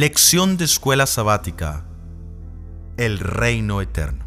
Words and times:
Lección 0.00 0.56
de 0.56 0.64
escuela 0.64 1.06
sabática. 1.06 1.84
El 2.96 3.18
reino 3.18 3.82
eterno. 3.82 4.24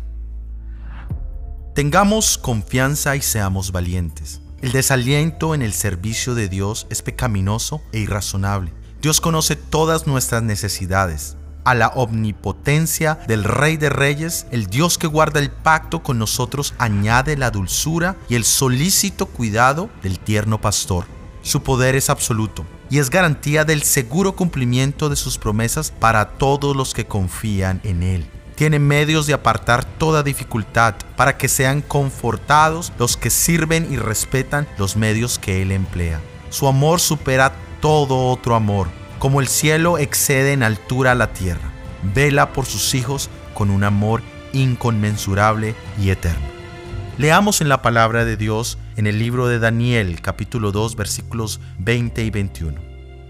Tengamos 1.74 2.38
confianza 2.38 3.16
y 3.16 3.24
seamos 3.24 3.72
valientes. 3.72 4.40
El 4.62 4.72
desaliento 4.72 5.56
en 5.56 5.64
el 5.64 5.74
servicio 5.74 6.36
de 6.36 6.48
Dios 6.48 6.86
es 6.92 7.02
pecaminoso 7.02 7.82
e 7.92 7.98
irrazonable. 8.02 8.72
Dios 9.02 9.20
conoce 9.20 9.56
todas 9.56 10.06
nuestras 10.06 10.44
necesidades. 10.44 11.38
A 11.64 11.74
la 11.74 11.88
omnipotencia 11.88 13.16
del 13.28 13.44
Rey 13.44 13.78
de 13.78 13.90
Reyes, 13.90 14.46
el 14.52 14.68
Dios 14.68 15.00
que 15.00 15.08
guarda 15.08 15.40
el 15.40 15.50
pacto 15.50 16.04
con 16.04 16.20
nosotros 16.20 16.76
añade 16.78 17.36
la 17.36 17.50
dulzura 17.50 18.16
y 18.30 18.36
el 18.36 18.44
solícito 18.44 19.26
cuidado 19.26 19.90
del 20.04 20.20
tierno 20.20 20.62
pastor. 20.62 21.06
Su 21.44 21.62
poder 21.62 21.96
es 21.96 22.10
absoluto 22.10 22.66
y 22.90 23.00
es 23.00 23.10
garantía 23.10 23.66
del 23.66 23.84
seguro 23.84 24.34
cumplimiento 24.34 25.10
de 25.10 25.18
sus 25.18 25.38
promesas 25.38 25.92
para 25.92 26.30
todos 26.30 26.74
los 26.74 26.94
que 26.94 27.06
confían 27.06 27.82
en 27.84 28.02
Él. 28.02 28.26
Tiene 28.56 28.80
medios 28.80 29.28
de 29.28 29.34
apartar 29.34 29.84
toda 29.84 30.24
dificultad 30.24 30.96
para 31.18 31.38
que 31.38 31.50
sean 31.50 31.82
confortados 31.82 32.94
los 32.98 33.18
que 33.18 33.30
sirven 33.30 33.92
y 33.92 33.98
respetan 33.98 34.68
los 34.78 34.96
medios 34.96 35.38
que 35.38 35.62
Él 35.62 35.74
emplea. 35.74 36.22
Su 36.50 36.68
amor 36.68 37.02
supera 37.02 37.52
todo 37.82 38.30
otro 38.30 38.56
amor, 38.56 38.88
como 39.20 39.42
el 39.42 39.50
cielo 39.50 39.98
excede 39.98 40.54
en 40.54 40.64
altura 40.64 41.12
a 41.12 41.16
la 41.16 41.34
tierra. 41.34 41.74
Vela 42.14 42.54
por 42.54 42.66
sus 42.66 42.94
hijos 42.94 43.30
con 43.54 43.70
un 43.70 43.84
amor 43.84 44.22
inconmensurable 44.54 45.76
y 46.00 46.12
eterno. 46.12 46.48
Leamos 47.18 47.60
en 47.60 47.68
la 47.68 47.82
palabra 47.82 48.24
de 48.24 48.38
Dios 48.38 48.78
en 48.96 49.08
el 49.08 49.20
libro 49.20 49.48
de 49.48 49.60
Daniel 49.60 50.22
capítulo 50.22 50.72
2 50.72 50.96
versículos 50.96 51.60
20 51.80 52.24
y 52.24 52.30
21. 52.30 52.82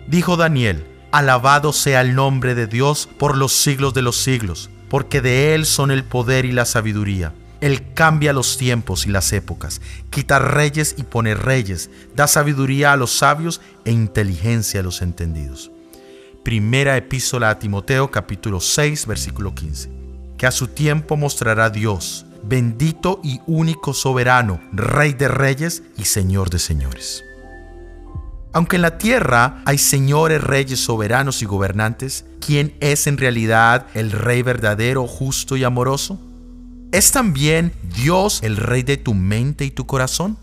Dijo 0.07 0.37
Daniel, 0.37 0.85
Alabado 1.11 1.73
sea 1.73 2.01
el 2.01 2.15
nombre 2.15 2.55
de 2.55 2.67
Dios 2.67 3.07
por 3.17 3.37
los 3.37 3.53
siglos 3.53 3.93
de 3.93 4.01
los 4.01 4.17
siglos, 4.17 4.69
porque 4.89 5.21
de 5.21 5.53
Él 5.53 5.65
son 5.65 5.91
el 5.91 6.03
poder 6.03 6.45
y 6.45 6.51
la 6.51 6.65
sabiduría. 6.65 7.33
Él 7.61 7.93
cambia 7.93 8.33
los 8.33 8.57
tiempos 8.57 9.05
y 9.05 9.09
las 9.09 9.31
épocas, 9.31 9.79
quita 10.09 10.39
reyes 10.39 10.95
y 10.97 11.03
pone 11.03 11.35
reyes, 11.35 11.89
da 12.15 12.27
sabiduría 12.27 12.91
a 12.91 12.97
los 12.97 13.11
sabios 13.11 13.61
e 13.85 13.91
inteligencia 13.91 14.81
a 14.81 14.83
los 14.83 15.01
entendidos. 15.01 15.71
Primera 16.43 16.97
epístola 16.97 17.51
a 17.51 17.59
Timoteo 17.59 18.11
capítulo 18.11 18.59
6 18.59 19.05
versículo 19.05 19.55
15. 19.55 19.89
Que 20.37 20.45
a 20.45 20.51
su 20.51 20.67
tiempo 20.67 21.15
mostrará 21.15 21.69
Dios 21.69 22.25
bendito 22.43 23.19
y 23.23 23.41
único 23.47 23.93
soberano, 23.93 24.59
Rey 24.71 25.13
de 25.13 25.27
reyes 25.27 25.83
y 25.97 26.05
Señor 26.05 26.49
de 26.49 26.59
señores. 26.59 27.23
Aunque 28.51 28.75
en 28.75 28.83
la 28.83 28.99
tierra 28.99 29.63
hay 29.65 29.79
señores, 29.79 30.43
reyes, 30.43 30.79
soberanos 30.79 31.41
y 31.41 31.45
gobernantes, 31.45 32.25
¿quién 32.39 32.75
es 32.81 33.07
en 33.07 33.17
realidad 33.17 33.87
el 33.95 34.11
Rey 34.11 34.43
verdadero, 34.43 35.07
justo 35.07 35.57
y 35.57 35.63
amoroso? 35.63 36.19
¿Es 36.91 37.11
también 37.11 37.73
Dios 37.95 38.41
el 38.43 38.57
Rey 38.57 38.83
de 38.83 38.97
tu 38.97 39.15
mente 39.15 39.65
y 39.65 39.71
tu 39.71 39.87
corazón? 39.87 40.37